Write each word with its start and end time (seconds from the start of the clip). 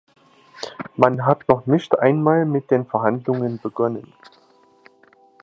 Man 0.95 1.27
hat 1.27 1.47
noch 1.47 1.67
nicht 1.67 1.99
einmal 1.99 2.45
mit 2.45 2.71
den 2.71 2.87
Verhandlungen 2.87 3.59
begonnen. 3.61 4.11